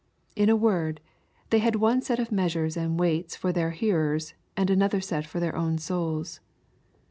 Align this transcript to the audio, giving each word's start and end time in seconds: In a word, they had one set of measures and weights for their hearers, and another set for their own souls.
In 0.35 0.49
a 0.49 0.55
word, 0.55 0.99
they 1.51 1.59
had 1.59 1.75
one 1.75 2.01
set 2.01 2.17
of 2.17 2.31
measures 2.31 2.75
and 2.75 2.99
weights 2.99 3.35
for 3.35 3.53
their 3.53 3.69
hearers, 3.69 4.33
and 4.57 4.71
another 4.71 4.99
set 4.99 5.27
for 5.27 5.39
their 5.39 5.55
own 5.55 5.77
souls. 5.77 6.39